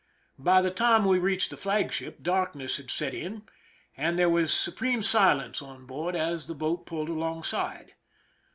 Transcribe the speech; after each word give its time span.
By 0.39 0.63
the 0.63 0.71
time 0.71 1.05
we 1.05 1.19
reached 1.19 1.51
the 1.51 1.57
flagship, 1.57 2.23
darkness 2.23 2.77
had 2.77 2.89
set 2.89 3.13
in, 3.13 3.43
and 3.95 4.17
there 4.17 4.29
was 4.31 4.51
supreme 4.51 5.03
silence 5.03 5.61
on 5.61 5.85
board 5.85 6.15
as 6.15 6.47
the 6.47 6.55
boat 6.55 6.87
pulled 6.87 7.09
alongside. 7.09 7.93